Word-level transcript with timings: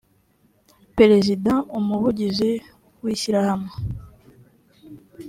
perezida 0.97 1.53
umuvugizi 1.77 2.51
w 3.03 3.05
ishyirahamwe 3.13 3.71